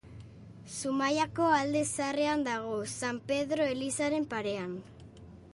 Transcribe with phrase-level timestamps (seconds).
[0.75, 4.77] Zumaiako Alde Zaharrean dago, San Pedro elizaren parean.